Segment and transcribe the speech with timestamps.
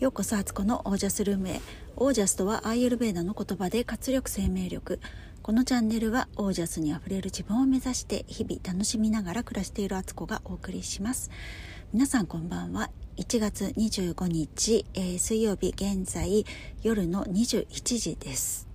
[0.00, 1.60] ようこそアツコのオージャスルームへ。
[1.96, 4.98] オージャスとはアーユルベーダの言葉で活力生命力。
[5.42, 11.30] このチャンネルはオージャスにあふれる自分を目指して日々楽しみながら暮らしているアツコがお送りします。
[11.92, 12.88] 皆さんこんばんは。
[13.18, 16.46] 1月25日、えー、水曜日現在
[16.82, 17.66] 夜の21
[17.98, 18.68] 時です。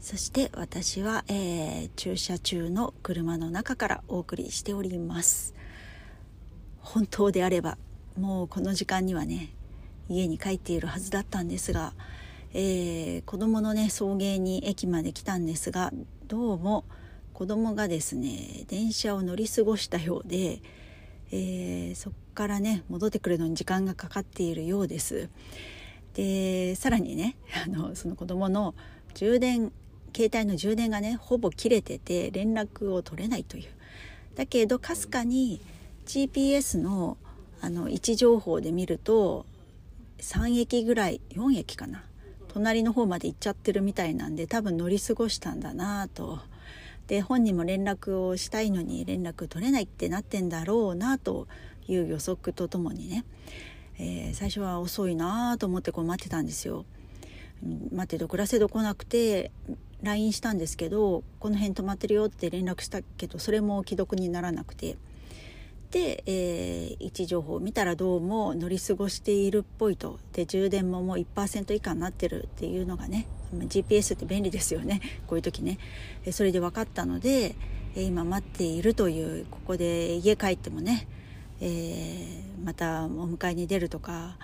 [0.00, 5.54] そして私は、えー、駐車中の車の中からお送りしております。
[6.80, 7.78] 本当であれば
[8.18, 9.54] もうこの時間にはね
[10.10, 11.94] 家に帰っているはずだったんですが、
[12.52, 15.92] えー、子供のね送迎に駅まで来たんですが
[16.26, 16.84] どうも
[17.32, 20.60] 子供がですね電車を乗り過ごしたようで、
[21.30, 25.30] えー、そっからね戻ってくるのに時間がかかっているようです。
[26.14, 28.74] でさらにねあのその子供の
[29.14, 29.72] 充電
[30.14, 33.68] 携帯の充電がねほぼ切れてて連絡を取れないという
[34.34, 35.60] だけどかすかに
[36.04, 37.16] GPS の
[37.60, 39.44] あの位置情報で見ると
[40.20, 42.04] 3駅ぐらい4駅かな。
[42.52, 46.40] 隣の方まで行っちゃってるみたいなんで多分乗り過ごしたんだなと。
[47.06, 51.48] で本人も連絡をしたいのに連絡取れないってなってんだろうなと
[51.88, 53.24] いう予測とともにね、
[53.98, 56.84] えー、最初は遅いなと思ってこう待ってたんですよ。
[57.92, 59.50] 待ってど暮らせど来なくて
[60.02, 64.96] LINE したんですけどこの辺止まってるよって連絡したけどそれも既読にならなくて。
[65.90, 70.20] で、えー、位置情報を見たらどうも乗り過ごしているっぽいと。
[70.32, 75.00] で充電ももう1%以下になってるっていうのがね GPS って便利ですよね。
[75.26, 75.78] こういう時ね。
[76.30, 77.56] それで分かったので
[77.96, 81.08] 今待っているというここで家帰ってもね、
[81.60, 84.38] えー、またお迎えに出るとか、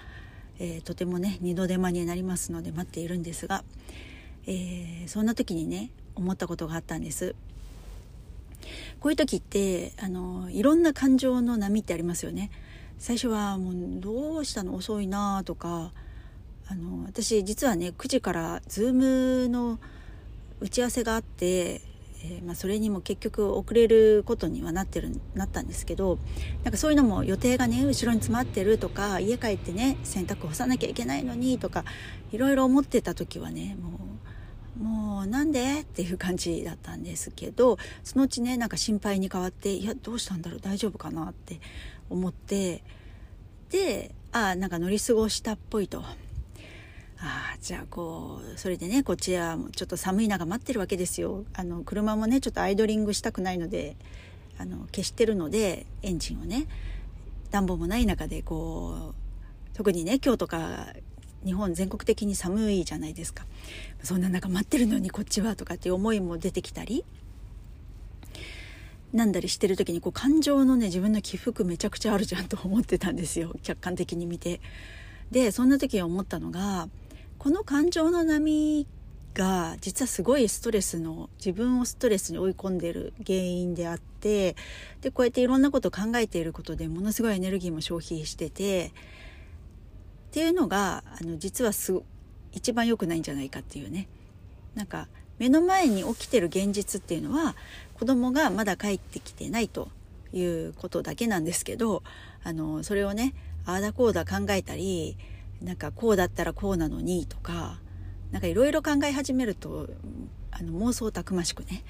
[0.59, 3.63] えー、とてもね二度手間になりますので待っているんですが、
[4.49, 7.37] えー、そんな時にね思ったことがあったんです。
[9.01, 12.51] こういう時ってあのいろんな感情の波ってありますよね。
[12.99, 14.75] 最初はもうどうしたの？
[14.75, 15.93] 遅いなとか
[16.69, 19.79] あの私実はね9時からズームの
[20.61, 21.83] 打ち合わせがあって、
[22.25, 26.19] えー、まあ、それにも結局遅れることにはなってるなったんですけど
[26.65, 31.85] なんかそういうのも予定がね後ろに詰まってるとか家帰ってね洗濯干さなきゃいけないのにとか
[32.33, 33.93] いろいろ思ってた時はねもう
[34.79, 35.81] もうなんで？
[35.81, 40.61] っていう感じだったんですけどそのうちねなんか心配に変わっていやどうしたんだろう？
[40.61, 41.31] 大丈夫かな？
[41.31, 41.61] って
[42.11, 42.83] 思って
[43.71, 46.03] でああなんか乗り過ごしたっぽいと。
[47.19, 51.47] ああじゃあこうそれでねこっちはちょっと寒い中待ってるわけですよ。
[51.55, 53.97] あの車もねちょっとアイドリングしたくないので
[54.59, 56.67] あの消してるのでエンジンをね
[57.51, 59.15] 暖房もない中でこう
[59.73, 60.89] 特にね今日とか
[61.47, 63.47] 日本全国的に寒いじゃないですか。
[64.03, 67.05] そんな中待ってるのにこっちはとかっていう思いも出てきたり。
[69.13, 73.55] なんだりしてる時にこう感情のね自分の起伏めちゃくちゃあるじゃんと思ってたんですよ。
[73.63, 74.61] 客観的に見て。
[75.31, 76.89] でそんな時に思ったのが
[77.39, 78.87] この感情の波
[79.35, 84.57] が実はすごいストレスの自分をストレスに追い込んでる原因であって
[85.03, 88.93] でこうやっていろんなことを考えていることでものすごいエネルギーも消費してて
[90.37, 91.99] っていうのがあの実はす
[92.53, 94.07] 一番良くないんじゃないかっていうね。
[94.75, 95.09] なんか
[95.39, 97.57] 目の前に起きてる現実っていうのは
[97.95, 99.89] 子供がまだ帰ってきてないと
[100.35, 102.03] いうことだけなんですけど
[102.45, 103.33] あのそれをね
[103.65, 105.17] ああだこうだ考えたり
[105.63, 107.79] なんかこうだったらこうなのにとか
[108.31, 109.89] なんかいろいろ考え始めると
[110.51, 111.83] あの妄想たくましくね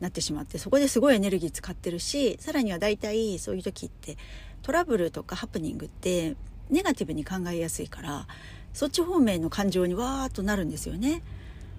[0.00, 4.18] なってしまってそこですごいエネルギー使ってるしさらには大体そういう時って
[4.62, 6.34] トラブルとかハプニングって
[6.72, 8.26] ネガティブに考えやすいから
[8.72, 11.22] そっち方面の感情にわーっとなるんですよね。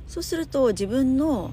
[0.08, 1.52] そうすると自分の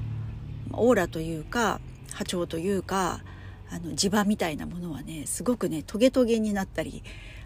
[0.72, 1.80] オーラというか
[2.12, 3.22] 波長というか
[3.70, 7.02] あの磁場みたいなものはねすごくねトゲトゲになったり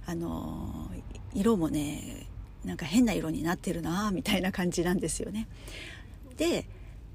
[0.07, 0.91] あの
[1.35, 2.27] 色もね
[2.65, 5.47] なんか変な色になってるなみたいな感じなんですよね。
[6.37, 6.67] で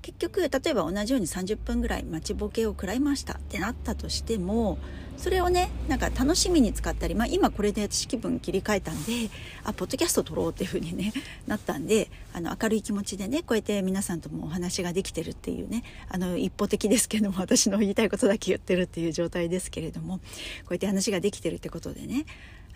[0.02, 4.78] 結局例えば同じように30分ぐらい待ちぼけを食らいましたってなったとしても
[5.18, 9.30] それをねなんか楽しみに使ったり、まあ、今これで私気分切り替えたんで
[9.66, 11.12] あポッドキャスト撮ろうっていう風にね
[11.46, 20.24] なったんであの明るい気持ちでねこうやって皆さんともお話ができてるっていうねあの一方的ですけども私の言いたいことだけ言ってるっていう状態ですけれどもこ
[20.70, 22.26] うやって話ができてるってことでね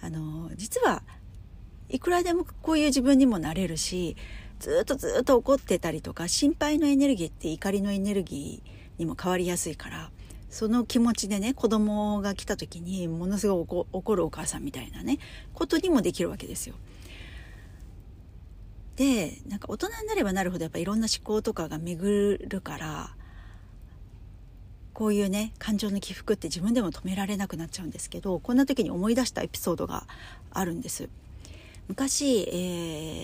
[0.02, 1.02] あの実は
[1.88, 4.18] いくらでもこういう自分にもなれるし
[4.64, 10.10] ずっとずっと怒ってたりとか心配のエネルギーって怒りのエネルギーにも変わりやすいから
[10.50, 15.20] その気持ちでね子供が来た時にものすごい怒るお母さんみたいなね
[15.54, 16.76] ことにもできるわけですよ。
[18.96, 23.16] でなんか大人になればなるほどやっぱいろんな思考とかが巡るから
[24.94, 30.08] こういうね感情の起伏って自分でも止められなくなっちゃうんですけどこんな時に思い出したエピソードが
[30.52, 31.10] あるんです。
[31.88, 32.54] 昔、え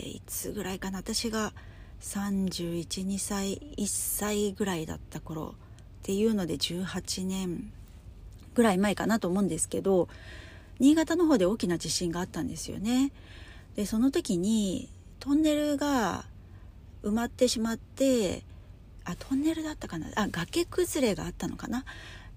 [0.06, 1.00] ー、いつぐらいかな？
[1.00, 1.53] 私が
[2.01, 7.71] 312歳1歳ぐらいだった頃っていうので18年
[8.56, 10.07] ぐらい前かなと思うんですけど
[10.79, 13.11] 新潟の方で大きな地震があったんですよね。
[13.75, 14.89] でその時に
[15.19, 16.25] トンネルが
[17.03, 18.44] 埋まってしまって
[19.06, 20.07] あトンネルだったかな？
[20.15, 21.85] あ崖崩れがあったのかな？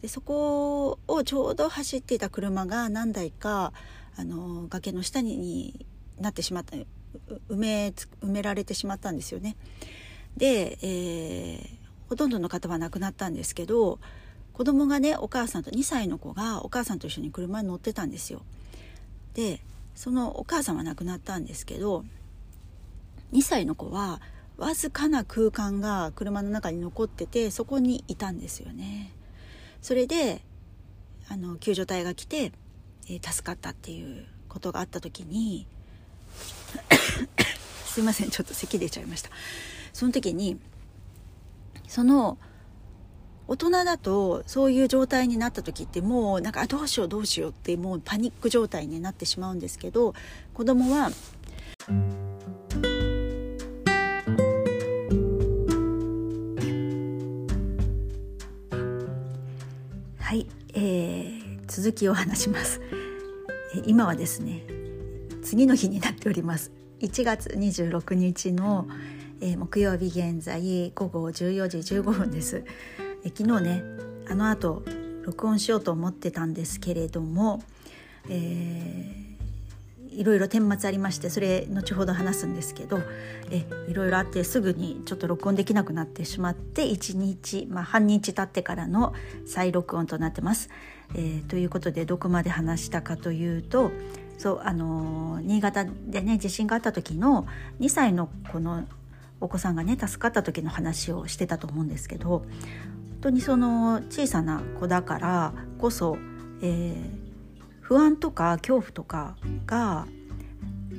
[0.01, 3.73] でそこをちょうど走っていた車が何台か
[4.17, 5.87] あの崖の下に
[6.23, 7.89] なってしまった埋め
[8.23, 9.57] 埋められてしまったんですよね。
[10.37, 13.99] で、えー、ほとんどの方は亡くなったんですけど
[14.53, 18.43] 子供がねお母さんと2歳の子がお母さんと一緒に車に乗ってたんですよ。
[19.35, 19.61] で
[19.95, 22.05] そのお母さんは亡くなったんですけど
[23.33, 24.21] 2歳の子は
[24.57, 29.13] わずかな空間が車の中に残っててそこにいたんですよね。
[29.81, 30.43] それで
[31.29, 32.53] あの救助隊が来て、
[33.09, 35.67] えー、助かったっていうことがあった時に
[37.87, 39.31] すいませんちょっと咳出ちゃいました
[39.93, 40.59] その時に
[41.89, 42.39] その
[43.49, 50.15] 大人だとそういう状態になった時ってもうなんかどうしようどうしようってもうパニック状態になってしまうんですけど
[50.55, 51.11] 子供は
[60.19, 62.81] はい、えー、続きを話します。
[63.85, 64.63] 今はですね
[65.43, 68.87] 次の日になっております1月26日の、
[69.41, 72.65] えー、木曜日現在午後14時15分です、
[73.25, 73.83] えー、昨日ね
[74.31, 74.83] あの後
[75.25, 77.63] 録音しようと思ってたんですけれども、
[78.29, 83.01] えー、いろいろ顛末ありましてそれ後ほど話すんですけど
[83.51, 89.13] えいろいろあってすぐにちょっと録音できなくなってしまって1日、まあ、半日経ってからの
[89.47, 90.71] 再録音となってます。
[91.15, 93.91] えー、ということでどこまで話したかというと
[94.39, 97.47] そうあの新潟でね地震があった時の
[97.81, 98.85] 2歳の子の
[99.41, 102.47] お子さんがね助かった時の話をしてたと思うんですけど本
[103.21, 106.17] 当にその小さな子だからこそ、
[106.63, 107.05] えー、
[107.81, 109.37] 不安とか恐怖とか
[109.67, 110.07] が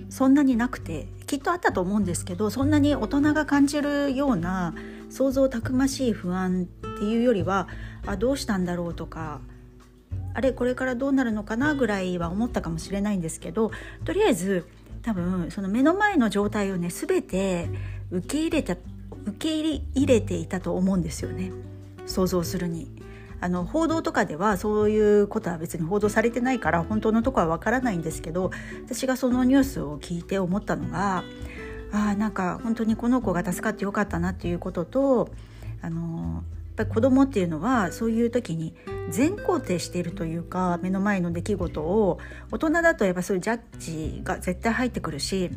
[0.10, 4.74] そんなになくてきっとあったと思うんですけどそんなに大人が感じるような
[5.10, 6.66] 想像たくましい不安っ
[7.00, 7.68] ていうよりは
[8.06, 9.42] あどうしたんだろうとか
[10.34, 13.72] あれこれからどうなるのかなぐらいは思ったかもしれないんですけど
[14.06, 14.66] とりあえず
[15.02, 17.70] 多分その目の前の状態をね全て
[18.12, 21.52] 受け入れた受け入れていたと思うんですよね
[22.06, 22.92] 想像するに。
[23.40, 28.52] あの報道とかではそういうことは別に報道されてないから本当のとこはわからないんですけど
[28.86, 31.26] 私がそのニュースを聞いて思ったのが
[31.92, 35.30] あなんか本当にこの子が助かってよかったなっていうことと
[35.82, 36.46] あの
[36.76, 38.76] ぱり子供っていうのはそういう時に
[39.10, 42.20] 全肯定しているというか目の前の出来事を
[42.52, 45.52] 大人だとやっぱそういうジャッジが絶対入ってくるし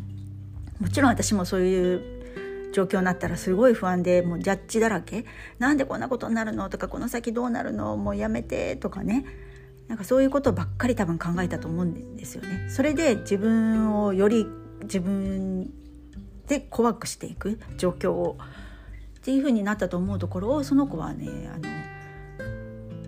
[0.81, 2.16] もちろん私もそういう
[2.72, 5.25] 状況になったらすごい不安でもうジャッジだらけ。
[5.58, 6.69] なんでこんなことになるの？
[6.69, 7.96] とかこの先どうなるの？
[7.96, 9.25] もうやめてとかね。
[9.88, 12.69] なんかそういうことばっかり多分考えたと思うんですよね。
[12.69, 14.46] それで自分をより
[14.82, 15.70] 自分
[16.49, 18.37] で怖くしていく状況を
[19.19, 21.62] っていう風になったと思うところをその子はねあの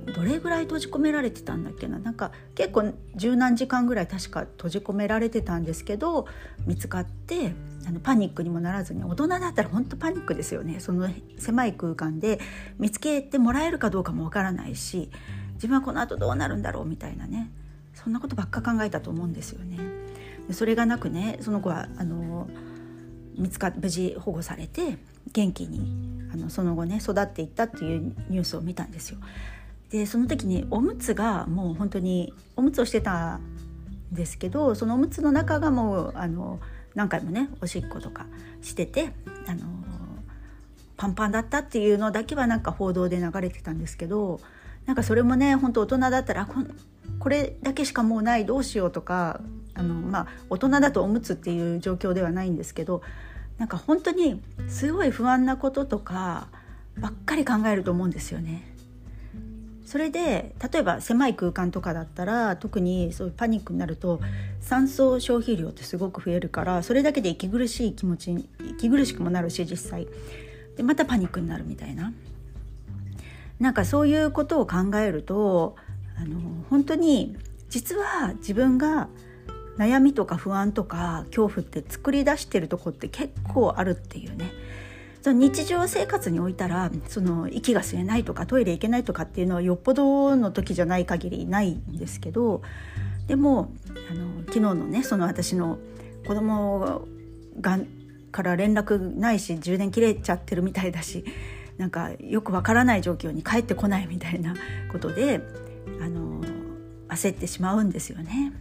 [0.08, 1.98] どれぐらい閉じ込められてたんだっけな？
[1.98, 6.26] なんか結構十何時間ぐらい確か閉じ込められてたんですけど
[6.66, 7.52] 見つかって
[7.86, 12.40] あのパニックにもならずに大人だったら本当パニックですよねその狭い空間で
[12.78, 15.10] 見つけてもらえるかどうかもわからないし
[15.54, 17.50] 自分はこの後どうなるんだろうみたいなね
[17.94, 19.78] そんなことばっか考えたと思うんですよね。
[20.52, 22.48] それがなくねその子はあの
[23.36, 24.98] 見つか無事保護されて
[25.32, 29.18] 元気にあのその後ね育っていったっていうニュースを見たんですよ。
[29.90, 33.40] でその時におむつがもう本当におむつをしてたん
[34.12, 36.60] ですけどそのおむつの中がもうあの
[36.94, 38.26] 何回もねおしっことか
[38.62, 39.12] してて
[39.46, 39.60] あの
[40.96, 44.40] パンパンだったっていうのだけはなんか報道で流れてたんですけど
[44.84, 46.54] なんかそれもね本当大人だったらこ
[47.18, 49.40] これだけしかもうないどうしようとか
[49.74, 53.02] あのまあ大人だとおむつっていう状況ではないんですけど
[53.58, 56.48] なんか本当にすごい不安なこととか
[56.98, 58.67] ばっかり考えると思うんですよね。
[59.88, 64.20] それで例えば狭い空間とかだったら特にそういうパニックになると
[64.60, 70.06] 酸素消費量ってすごく増えるからそれだけで息苦しい気持ち息苦しくもなるし実際。
[70.76, 72.12] でまたパニックになるみたいな。
[73.60, 75.74] なんかそういうことを考えると
[76.20, 77.38] あの本当に
[77.70, 79.08] 実は自分が
[79.78, 84.50] 悩みとか不安とか恐怖って作り出してるとこって結構あるっていうね。
[85.22, 92.62] その日常生活においたらその息が吸えないとかトイレ行けないとかっていうのはよっぽどの時じゃない限りないんですけど
[93.26, 93.72] でも
[94.10, 95.78] あの昨日のねその私の
[96.26, 97.06] 子供
[97.60, 97.78] が
[98.30, 101.24] から連絡ないし充電切れちゃってるみたいだし
[101.76, 104.54] なんかよくわからない状況に帰ってこないみたいな
[104.92, 105.40] ことで
[106.00, 106.42] あの
[107.08, 108.52] 焦ってしまうんですよね。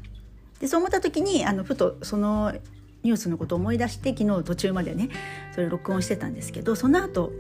[0.60, 2.54] でそう思った時にあのふとその
[3.04, 5.10] ニュースのことを思い出して昨日途中までね
[5.54, 7.32] それ録音してたんですけどその後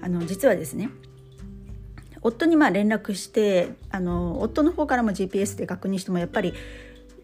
[0.00, 0.90] あの実はですね
[2.22, 6.54] 夫にまあ連絡してあの夫の方からも GPS で確認してもやっぱり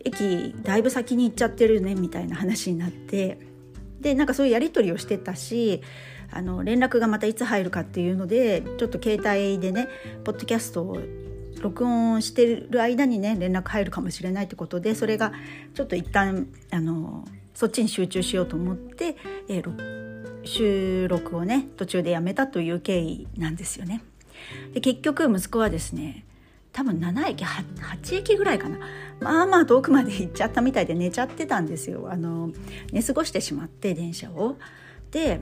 [0.04, 3.38] 駅だいぶ先に行っちゃってるねみたいな話になって
[4.00, 5.83] でなんかそういうやり取りをしてたし
[6.30, 9.88] あの連絡がまたいつ入るかっていうのでちょっと携帯でね
[10.25, 10.99] ポッドキャストを
[11.61, 15.33] 録音してる間にね連絡入るかもしれないってことでそれが
[15.75, 17.26] ちょっと一旦あの
[17.59, 19.17] そっちに集中しようと思って、
[19.49, 24.05] えー、収録をね途中でやめたという経緯なんですよね。
[24.75, 26.25] で結局息子はですね
[26.73, 27.65] 多分7駅 8,
[28.00, 28.79] 8駅ぐらいかな
[29.19, 32.53] まあまあ遠くまで行っちゃったみたいで寝ちゃってたんですよあの
[32.93, 34.57] 寝過ごしてしまって電車を。
[35.11, 35.41] で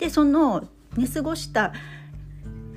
[0.00, 0.66] でその
[0.96, 1.72] 寝過ごした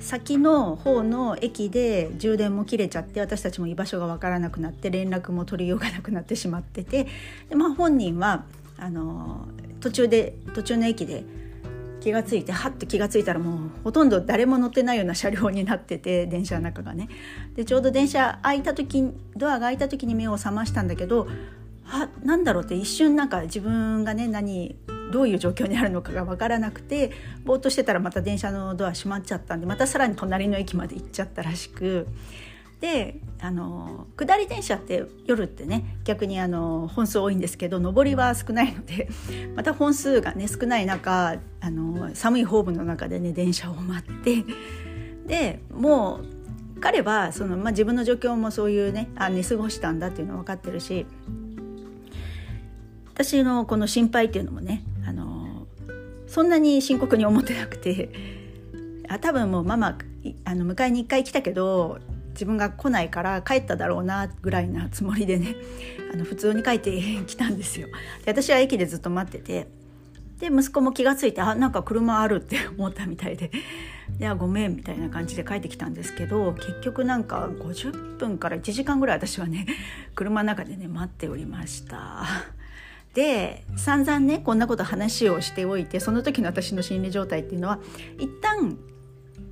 [0.00, 7.08] 先の方の駅で充電も切れちゃって私たちも居場所が分からなくなって連絡も取りようがなくなってしまってて
[7.48, 8.44] で、まあ、本人は
[8.78, 9.46] あの
[9.80, 11.24] 途中で途中の駅で
[12.00, 17.08] 気が付いてはっと気が付いたらもうほとんど誰も乗ってないような車両になってて 電車の中がね。
[17.56, 21.26] でちょうど電車開いた時ドアが開いた時に目を覚ましたんだけど
[21.86, 24.76] あなんだろうって一瞬なんか自分がね何
[25.12, 27.12] どういう状況にあるのかが分からなくて
[27.44, 32.06] ぼーっとしてたらまた電車のドア閉まっちゃったんでまたさらに隣の駅まで行っちゃったらしく。
[32.80, 39.08] であの下り電車って夜ってね逆にあの本数多いんですけど上りは少ないので
[39.56, 44.44] また本数がね少ない中あの寒いホームの中でね電車を待って
[45.26, 46.20] でも
[46.76, 51.06] う彼はその、まあ、自分の状況もそういうねあ寝過ごしたんだっていうのは分かってるし
[53.12, 54.84] 私のこの心配っていうのもね
[56.28, 58.10] そんなに深刻に思ってなくて
[59.08, 59.98] あ多分もうママ
[60.44, 61.98] あの迎えに1回来たけど
[62.30, 65.56] 自分が来ないから帰っただろうなぐらいなつもりでね
[66.12, 66.92] あの普通に帰って
[67.26, 67.88] きたんですよ。
[68.24, 69.66] で私は駅でずっと待ってて
[70.38, 73.50] で息子も気が付いてあなんか車あるって思ったみたいで
[74.20, 79.66] 「いやごめん」みたいな感じで帰ってきたんですけど結局なんか50分から1時間ぐらい私はね
[80.14, 82.24] 車の中でね待っておりました。
[83.14, 87.80] で散々ねこんなこと話をしておいてその時の私の心理状態っていうのは
[88.18, 88.78] 一旦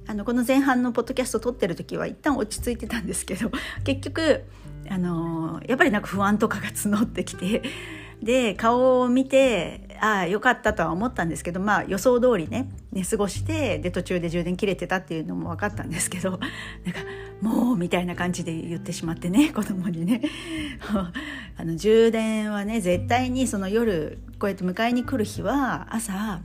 [0.08, 3.50] あのこの前半のポッドキャスト撮ってる時は一旦落ち着いてたんですけど
[3.84, 4.44] 結局
[4.88, 7.62] あのやっぱりなんか不安とかが募ってきて
[8.22, 16.48] で顔を見てああよかったとは思ったんですけどまあ予想通りね寝過ごしてで途中で充電切れてたっていうのも分かったんですけど なんか
[17.40, 20.22] 「もう」みたいな感じで言ってしまってね 子供にね。
[21.58, 26.40] あの充電はね絶対にその夜こうやって迎えに来る日は朝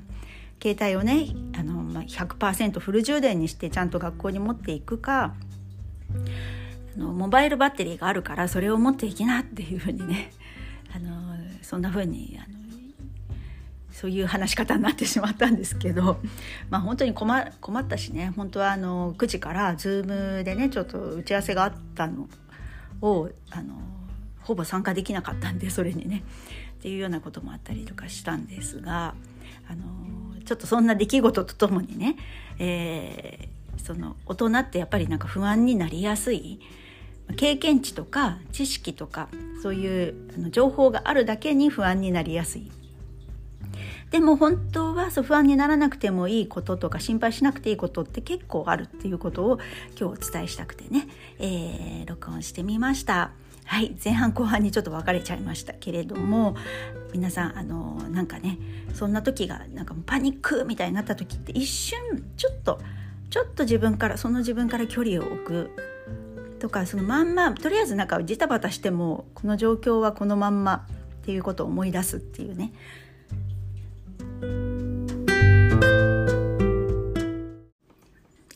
[0.61, 1.27] 携帯をね
[1.57, 5.33] あの、まあ、100%フル充電にしてちゃんと学校に持っていくか
[6.95, 10.31] あのモバイルバッテリーがあるからそれを持っていきなっていうふうにね
[10.93, 12.50] あのそんなふうにあ
[14.01, 16.19] そういう話し方になってしまったんですけど、
[16.71, 22.27] まあ、本当に困困ったしね本当はあの9時から Zoom でねちょっと打ち合わせがあったの
[23.03, 23.75] をあの
[24.41, 26.23] ほぼ参加できなかったんでそれにね
[26.79, 29.13] っていうようなこともあったりとかしたんですが
[29.69, 29.83] あの
[30.45, 32.15] ちょっとそんな出来事とともにね、
[32.57, 36.59] えー、その大人ってやっぱりなんか不安になりやすい
[37.37, 39.29] 経験値とか知識とか
[39.61, 40.15] そういう
[40.49, 42.71] 情報があるだけに不安になりやすい。
[44.11, 49.59] でも本当はそう不安にならなくてもいいこととか心配しなくていいことって結構あるっていうことを
[49.99, 51.07] 今日お伝えしたくてね、
[51.39, 53.31] えー、録音してみました。
[53.65, 56.57] はい前半後半にちょっと分かれちゃいましたけれども
[57.13, 58.57] 皆さんあのなんかね
[58.93, 61.97] そんな時がなんかパニックみたいになった時って一瞬
[62.35, 62.81] ちょっと
[63.29, 65.71] ちょっと自分からその自分から距離を置く
[66.59, 70.85] とかそのまんまとりあえずなんかジタバタしてもこの状況はこのまんま
[71.21, 72.73] っていうことを思い出すっていうね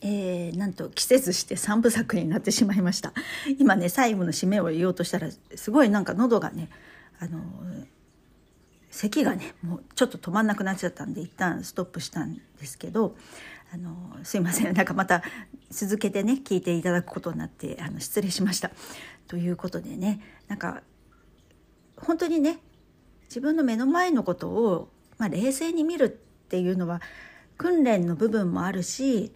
[0.08, 3.12] えー、なんと季節して3部作になってしまいました
[3.58, 6.68] 今ね最後の締めを言おうとしたらすごいなんか喉がね
[7.18, 7.40] あの
[8.92, 13.16] 咳がねもうちょっと止まんなくなっちゃったんで一旦ストップしたんですけど
[13.74, 15.24] あのすいません なんかまた
[15.70, 18.70] 続けてね聞いていただくことになってあの失礼しました。
[19.26, 20.84] ということでねなんか
[21.96, 22.60] 本当にね
[23.28, 26.08] 自分の目の前のことを、まあ、冷静に見るっ
[26.48, 27.02] ていうのは
[27.58, 29.32] 訓練の部分もあるし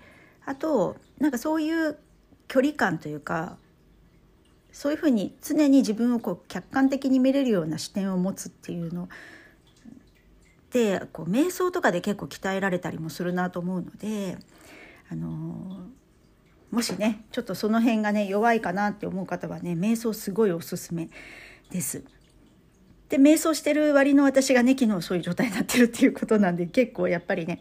[0.50, 1.96] あとなんかそういう
[2.48, 3.56] 距離感というか
[4.72, 9.06] そういうふうに常に自分をこう客観的に見れるような視点を持つっていうのっ
[10.70, 14.38] てこう瞑想とかで結構鍛えられたりもするなと思うので、
[15.08, 15.86] あの
[16.72, 21.10] もしねちょっとその辺がね弱いかなって思う方はね瞑想すごいおすすめ
[21.70, 22.02] です。
[23.10, 27.60] で瞑想してる割の私がね昨日そういう状態になってるっていうことなんで 結構やっぱりね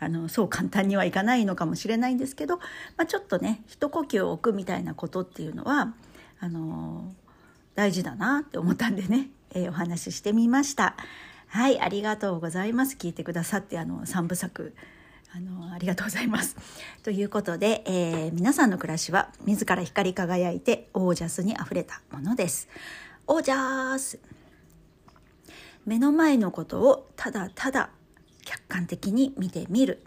[0.00, 2.64] あのそう簡単にはいかないのかもしれないんですけど、ま
[3.04, 5.94] あ、ちょっとね一呼吸を置くみたいなことっていうのは
[6.40, 7.14] あの
[7.74, 10.96] 大事だなって思ったんでね、えー、お話ししてみました。
[11.48, 14.74] はいありがとうございます聞いてくださってあの3部作
[15.32, 16.56] あのありがとうございます。
[17.04, 22.68] ということで、えー、皆さんの暮らしは自ら光り輝いてオージャスにあふれたものです。
[23.26, 24.18] オージャス
[25.86, 27.90] 目の前のことをただただ
[28.44, 30.05] 客観的に見てみる。